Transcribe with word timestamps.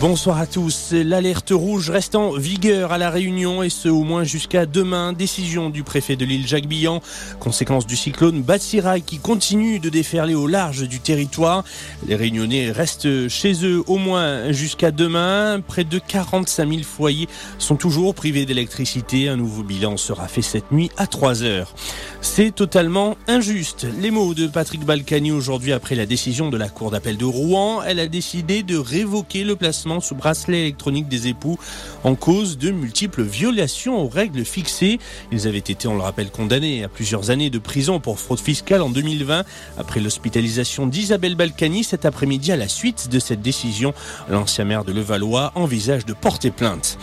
Bonsoir 0.00 0.38
à 0.38 0.46
tous. 0.46 0.92
L'alerte 0.92 1.50
rouge 1.50 1.90
reste 1.90 2.14
en 2.14 2.32
vigueur 2.32 2.92
à 2.92 2.98
la 2.98 3.10
Réunion 3.10 3.62
et 3.62 3.68
ce 3.68 3.90
au 3.90 4.04
moins 4.04 4.24
jusqu'à 4.24 4.64
demain. 4.64 5.12
Décision 5.12 5.68
du 5.68 5.82
préfet 5.84 6.16
de 6.16 6.24
l'île 6.24 6.46
Jacques 6.46 6.66
Billan. 6.66 7.02
Conséquence 7.38 7.86
du 7.86 7.94
cyclone 7.94 8.42
Batsirai 8.42 9.02
qui 9.02 9.18
continue 9.18 9.80
de 9.80 9.90
déferler 9.90 10.34
au 10.34 10.46
large 10.46 10.88
du 10.88 10.98
territoire. 10.98 11.62
Les 12.08 12.16
Réunionnais 12.16 12.72
restent 12.72 13.28
chez 13.28 13.66
eux 13.66 13.84
au 13.86 13.98
moins 13.98 14.50
jusqu'à 14.50 14.90
demain. 14.92 15.60
Près 15.60 15.84
de 15.84 15.98
45 15.98 16.68
000 16.68 16.82
foyers 16.82 17.28
sont 17.58 17.76
toujours 17.76 18.14
privés 18.14 18.46
d'électricité. 18.46 19.28
Un 19.28 19.36
nouveau 19.36 19.62
bilan 19.62 19.98
sera 19.98 20.26
fait 20.26 20.42
cette 20.42 20.72
nuit 20.72 20.90
à 20.96 21.06
3 21.06 21.42
heures. 21.42 21.74
C'est 22.22 22.54
totalement 22.54 23.16
injuste. 23.28 23.86
Les 24.00 24.10
mots 24.10 24.32
de 24.32 24.46
Patrick 24.46 24.84
Balkany 24.84 25.32
aujourd'hui 25.32 25.72
après 25.72 25.94
la 25.94 26.06
décision 26.06 26.48
de 26.48 26.56
la 26.56 26.70
Cour 26.70 26.90
d'appel 26.90 27.18
de 27.18 27.26
Rouen. 27.26 27.82
Elle 27.86 28.00
a 28.00 28.08
décidé 28.08 28.62
de 28.62 28.78
révoquer 28.78 29.44
le 29.44 29.54
placement 29.54 29.81
sous 30.00 30.14
bracelet 30.14 30.60
électronique 30.60 31.08
des 31.08 31.28
époux 31.28 31.58
en 32.04 32.14
cause 32.14 32.58
de 32.58 32.70
multiples 32.70 33.22
violations 33.22 34.02
aux 34.02 34.08
règles 34.08 34.44
fixées. 34.44 34.98
Ils 35.30 35.48
avaient 35.48 35.58
été, 35.58 35.88
on 35.88 35.94
le 35.94 36.02
rappelle, 36.02 36.30
condamnés 36.30 36.84
à 36.84 36.88
plusieurs 36.88 37.30
années 37.30 37.50
de 37.50 37.58
prison 37.58 38.00
pour 38.00 38.18
fraude 38.18 38.40
fiscale 38.40 38.82
en 38.82 38.90
2020 38.90 39.44
après 39.78 40.00
l'hospitalisation 40.00 40.86
d'Isabelle 40.86 41.34
Balkany 41.34 41.84
cet 41.84 42.04
après-midi 42.04 42.52
à 42.52 42.56
la 42.56 42.68
suite 42.68 43.08
de 43.10 43.18
cette 43.18 43.42
décision. 43.42 43.94
L'ancien 44.30 44.64
maire 44.64 44.84
de 44.84 44.92
Levallois 44.92 45.52
envisage 45.54 46.06
de 46.06 46.12
porter 46.12 46.50
plainte. 46.50 46.98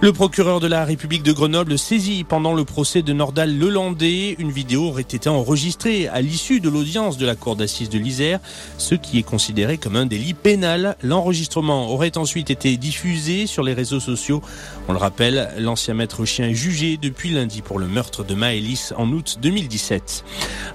Le 0.00 0.12
procureur 0.12 0.60
de 0.60 0.66
la 0.66 0.84
République 0.84 1.22
de 1.22 1.32
Grenoble 1.32 1.78
saisit 1.78 2.24
pendant 2.24 2.52
le 2.52 2.64
procès 2.64 3.02
de 3.02 3.12
Nordal 3.12 3.58
Lelandais. 3.58 4.36
Une 4.38 4.50
vidéo 4.50 4.88
aurait 4.88 5.02
été 5.02 5.28
enregistrée 5.28 6.08
à 6.08 6.20
l'issue 6.20 6.60
de 6.60 6.68
l'audience 6.68 7.16
de 7.16 7.24
la 7.24 7.34
cour 7.34 7.56
d'assises 7.56 7.88
de 7.88 7.98
l'Isère, 7.98 8.40
ce 8.76 8.94
qui 8.94 9.18
est 9.18 9.22
considéré 9.22 9.78
comme 9.78 9.96
un 9.96 10.04
délit 10.04 10.34
pénal. 10.34 10.96
L'enregistrement 11.02 11.90
aurait 11.90 12.18
ensuite 12.18 12.50
été 12.50 12.76
diffusé 12.76 13.46
sur 13.46 13.62
les 13.62 13.72
réseaux 13.72 14.00
sociaux. 14.00 14.42
On 14.88 14.92
le 14.92 14.98
rappelle, 14.98 15.50
l'ancien 15.58 15.94
maître 15.94 16.24
chien 16.24 16.48
est 16.48 16.54
jugé 16.54 16.98
depuis 16.98 17.30
lundi 17.30 17.62
pour 17.62 17.78
le 17.78 17.86
meurtre 17.86 18.24
de 18.24 18.34
Maëlys 18.34 18.92
en 18.98 19.10
août 19.10 19.38
2017. 19.40 20.24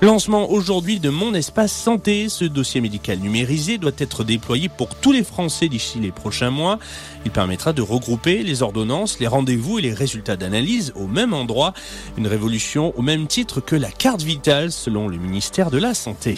Lancement 0.02 0.50
aujourd'hui 0.50 1.00
de 1.00 1.10
Mon 1.10 1.34
Espace 1.34 1.74
Santé. 1.74 2.30
Ce 2.30 2.46
dossier 2.46 2.82
médical 2.82 3.20
numérisé 3.20 3.78
doit 3.78 3.92
être 3.98 4.24
déployé 4.24 4.70
pour 4.70 4.96
tous 4.96 5.12
les 5.12 5.24
Français 5.24 5.68
d'ici 5.68 6.00
les 6.00 6.12
prochains 6.12 6.52
mois. 6.52 6.80
Il 7.26 7.32
permettra 7.32 7.74
de 7.74 7.82
regrouper 7.82 8.44
les 8.44 8.64
ordonnances 8.64 9.09
les 9.20 9.28
rendez-vous 9.28 9.80
et 9.80 9.82
les 9.82 9.94
résultats 9.94 10.36
d'analyse 10.36 10.94
au 10.96 11.08
même 11.08 11.34
endroit. 11.34 11.74
Une 12.18 12.28
révolution 12.28 12.94
au 12.98 13.02
même 13.02 13.28
titre 13.28 13.62
que 13.62 13.76
la 13.76 13.90
carte 13.92 14.22
vitale 14.22 14.72
selon 14.72 15.08
le 15.08 15.18
ministère 15.18 15.72
de 15.72 15.78
la 15.78 15.94
Santé. 15.94 16.36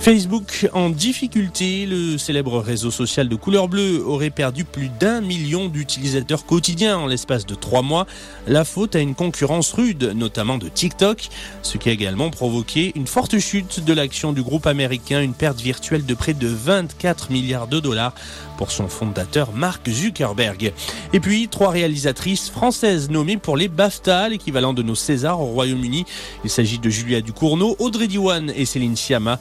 Facebook 0.00 0.66
en 0.72 0.88
difficulté, 0.88 1.84
le 1.84 2.16
célèbre 2.16 2.58
réseau 2.60 2.90
social 2.90 3.28
de 3.28 3.36
couleur 3.36 3.68
bleue 3.68 4.02
aurait 4.02 4.30
perdu 4.30 4.64
plus 4.64 4.88
d'un 4.88 5.20
million 5.20 5.68
d'utilisateurs 5.68 6.46
quotidiens 6.46 6.96
en 6.96 7.06
l'espace 7.06 7.44
de 7.44 7.54
trois 7.54 7.82
mois. 7.82 8.06
La 8.46 8.64
faute 8.64 8.96
à 8.96 9.00
une 9.00 9.14
concurrence 9.14 9.74
rude, 9.74 10.14
notamment 10.16 10.56
de 10.56 10.70
TikTok, 10.70 11.28
ce 11.60 11.76
qui 11.76 11.90
a 11.90 11.92
également 11.92 12.30
provoqué 12.30 12.92
une 12.94 13.06
forte 13.06 13.38
chute 13.40 13.84
de 13.84 13.92
l'action 13.92 14.32
du 14.32 14.42
groupe 14.42 14.66
américain, 14.66 15.20
une 15.20 15.34
perte 15.34 15.60
virtuelle 15.60 16.06
de 16.06 16.14
près 16.14 16.32
de 16.32 16.48
24 16.48 17.30
milliards 17.30 17.68
de 17.68 17.78
dollars 17.78 18.14
pour 18.56 18.70
son 18.70 18.88
fondateur 18.88 19.52
Mark 19.52 19.88
Zuckerberg. 19.88 20.72
Et 21.12 21.20
puis, 21.20 21.48
trois 21.48 21.70
réalisatrices 21.70 22.48
françaises 22.48 23.10
nommées 23.10 23.36
pour 23.36 23.56
les 23.56 23.68
BAFTA, 23.68 24.30
l'équivalent 24.30 24.72
de 24.72 24.82
nos 24.82 24.94
Césars 24.94 25.40
au 25.40 25.46
Royaume-Uni. 25.46 26.06
Il 26.44 26.50
s'agit 26.50 26.78
de 26.78 26.88
Julia 26.88 27.20
Ducournau, 27.20 27.76
Audrey 27.78 28.06
Diwan 28.06 28.50
et 28.54 28.64
Céline 28.64 28.96
Sciamma. 28.96 29.38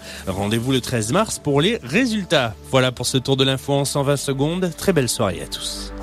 Rendez-vous 0.49 0.71
le 0.71 0.81
13 0.81 1.11
mars 1.11 1.37
pour 1.37 1.61
les 1.61 1.77
résultats. 1.83 2.55
Voilà 2.71 2.91
pour 2.91 3.05
ce 3.05 3.19
tour 3.19 3.37
de 3.37 3.43
l'info 3.43 3.73
en 3.73 3.85
120 3.85 4.17
secondes. 4.17 4.71
Très 4.75 4.93
belle 4.93 5.07
soirée 5.07 5.43
à 5.43 5.45
tous. 5.45 5.93